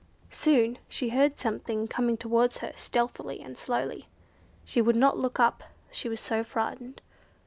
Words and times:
Soon 0.31 0.79
she 0.89 1.09
heard 1.09 1.39
something 1.39 1.87
coming 1.87 2.17
towards 2.17 2.57
her 2.57 2.71
stealthily 2.75 3.39
and 3.39 3.55
slowly. 3.55 4.07
She 4.65 4.81
would 4.81 4.95
not 4.95 5.19
look 5.19 5.39
up 5.39 5.63
she 5.91 6.09
was 6.09 6.19
so 6.19 6.43
frightened. 6.43 7.01